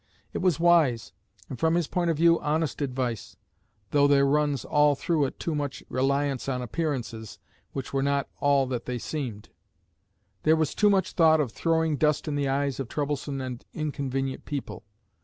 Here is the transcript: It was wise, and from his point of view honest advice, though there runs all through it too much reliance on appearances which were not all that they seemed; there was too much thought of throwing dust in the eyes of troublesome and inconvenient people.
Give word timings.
It 0.33 0.39
was 0.39 0.59
wise, 0.59 1.13
and 1.47 1.59
from 1.59 1.75
his 1.75 1.85
point 1.85 2.09
of 2.09 2.17
view 2.17 2.39
honest 2.39 2.81
advice, 2.81 3.37
though 3.91 4.07
there 4.07 4.25
runs 4.25 4.65
all 4.65 4.95
through 4.95 5.25
it 5.25 5.39
too 5.39 5.53
much 5.53 5.83
reliance 5.89 6.49
on 6.49 6.59
appearances 6.63 7.37
which 7.73 7.93
were 7.93 8.01
not 8.01 8.27
all 8.39 8.65
that 8.65 8.85
they 8.85 8.97
seemed; 8.97 9.49
there 10.41 10.55
was 10.55 10.73
too 10.73 10.89
much 10.89 11.11
thought 11.11 11.39
of 11.39 11.51
throwing 11.51 11.97
dust 11.97 12.27
in 12.27 12.33
the 12.33 12.49
eyes 12.49 12.79
of 12.79 12.89
troublesome 12.89 13.39
and 13.41 13.63
inconvenient 13.75 14.45
people. 14.45 14.81